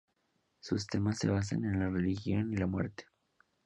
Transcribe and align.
Sus 0.61 0.87
temas 0.87 1.19
se 1.19 1.29
basan 1.29 1.63
en 1.63 1.79
la 1.79 1.87
religión 1.87 2.51
y 2.51 2.57
la 2.57 2.65
muerte. 2.65 3.05